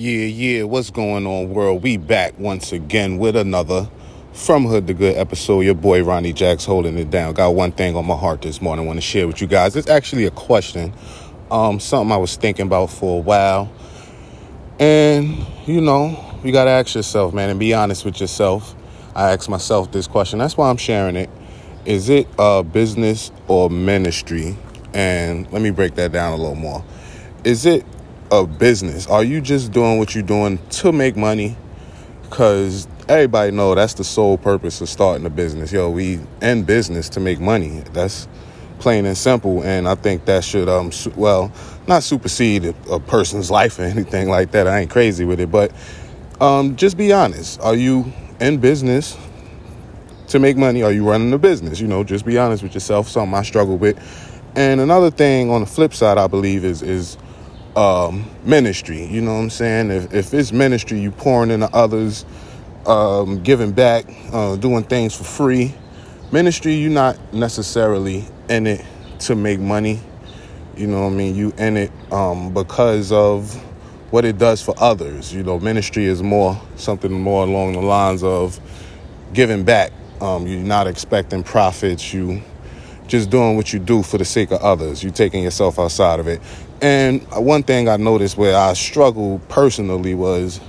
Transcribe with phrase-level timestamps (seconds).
[0.00, 1.82] Yeah, yeah, what's going on, world?
[1.82, 3.90] We back once again with another
[4.32, 5.62] From Hood to Good episode.
[5.62, 7.34] Your boy Ronnie Jacks holding it down.
[7.34, 9.74] Got one thing on my heart this morning I want to share with you guys.
[9.74, 10.92] It's actually a question,
[11.50, 13.72] um, something I was thinking about for a while.
[14.78, 18.76] And, you know, you got to ask yourself, man, and be honest with yourself.
[19.16, 20.38] I asked myself this question.
[20.38, 21.28] That's why I'm sharing it.
[21.86, 24.56] Is it a business or ministry?
[24.94, 26.84] And let me break that down a little more.
[27.42, 27.84] Is it
[28.30, 29.06] a business?
[29.06, 31.56] Are you just doing what you're doing to make money?
[32.22, 35.72] Because everybody know that's the sole purpose of starting a business.
[35.72, 37.82] Yo, we in business to make money.
[37.92, 38.28] That's
[38.78, 39.62] plain and simple.
[39.62, 41.52] And I think that should, um, su- well,
[41.86, 44.66] not supersede a, a person's life or anything like that.
[44.66, 45.72] I ain't crazy with it, but
[46.40, 47.60] um, just be honest.
[47.60, 49.16] Are you in business
[50.28, 50.82] to make money?
[50.82, 51.80] Are you running a business?
[51.80, 53.08] You know, just be honest with yourself.
[53.08, 53.98] Something I struggle with.
[54.54, 57.16] And another thing on the flip side, I believe is is
[57.78, 59.04] um, ministry.
[59.04, 59.90] You know what I'm saying?
[59.92, 62.24] If, if it's ministry, you pouring into others,
[62.86, 65.72] um, giving back, uh, doing things for free.
[66.32, 68.84] Ministry, you're not necessarily in it
[69.20, 70.00] to make money.
[70.76, 71.36] You know what I mean?
[71.36, 73.54] You in it um, because of
[74.10, 75.32] what it does for others.
[75.32, 78.58] You know, ministry is more something more along the lines of
[79.32, 79.92] giving back.
[80.20, 82.12] Um, you're not expecting profits.
[82.12, 82.42] You
[83.08, 85.02] just doing what you do for the sake of others.
[85.02, 86.40] You're taking yourself outside of it.
[86.80, 90.60] And one thing I noticed where I struggled personally was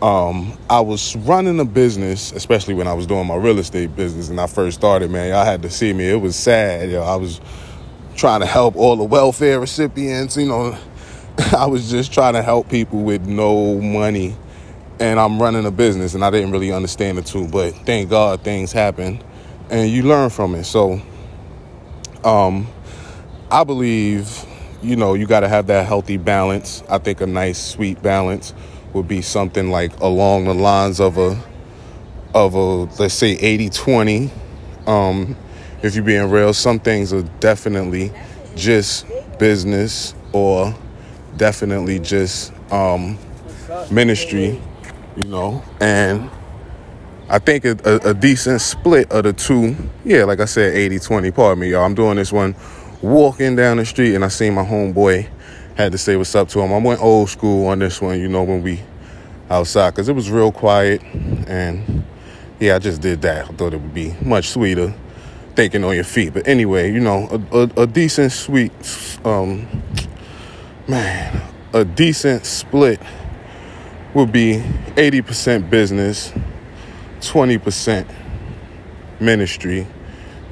[0.00, 4.28] um, I was running a business, especially when I was doing my real estate business
[4.28, 5.30] and I first started, man.
[5.30, 6.08] Y'all had to see me.
[6.08, 6.94] It was sad.
[6.94, 7.40] I was
[8.14, 10.78] trying to help all the welfare recipients, you know.
[11.56, 14.36] I was just trying to help people with no money.
[15.00, 18.42] And I'm running a business and I didn't really understand it too, but thank God
[18.42, 19.20] things happen
[19.70, 20.64] and you learn from it.
[20.64, 21.00] So
[22.24, 22.66] um,
[23.50, 24.44] I believe,
[24.82, 26.82] you know, you got to have that healthy balance.
[26.88, 28.54] I think a nice, sweet balance
[28.92, 31.38] would be something like along the lines of a,
[32.34, 32.58] of a,
[33.00, 34.30] let's say 80 20.
[34.86, 35.36] Um,
[35.82, 38.12] if you're being real, some things are definitely
[38.56, 39.06] just
[39.38, 40.74] business or
[41.36, 43.18] definitely just um,
[43.90, 44.60] ministry,
[45.16, 46.30] you know, and
[47.28, 49.76] I think a, a, a decent split of the two.
[50.04, 51.30] Yeah, like I said, 80 20.
[51.30, 51.84] Pardon me, y'all.
[51.84, 52.54] I'm doing this one
[53.02, 55.28] walking down the street and I seen my homeboy.
[55.76, 56.72] Had to say what's up to him.
[56.72, 58.80] I went old school on this one, you know, when we
[59.50, 61.02] outside because it was real quiet.
[61.46, 62.04] And
[62.60, 63.50] yeah, I just did that.
[63.50, 64.94] I thought it would be much sweeter
[65.54, 66.34] thinking on your feet.
[66.34, 68.72] But anyway, you know, a, a, a decent, sweet,
[69.24, 69.66] um,
[70.88, 71.42] man,
[71.72, 73.00] a decent split
[74.14, 74.62] would be
[74.96, 76.32] 80% business,
[77.30, 78.06] 20%
[79.20, 79.86] ministry,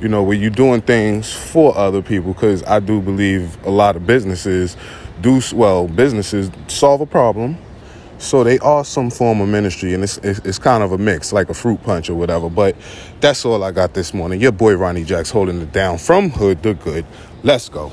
[0.00, 2.32] you know, where you're doing things for other people.
[2.32, 4.76] Because I do believe a lot of businesses
[5.20, 7.56] do, well, businesses solve a problem.
[8.18, 11.32] So they are some form of ministry, and it's, it's, it's kind of a mix,
[11.32, 12.48] like a fruit punch or whatever.
[12.48, 12.76] But
[13.20, 14.40] that's all I got this morning.
[14.40, 17.04] Your boy Ronnie Jacks holding it down from hood to good.
[17.42, 17.90] Let's go.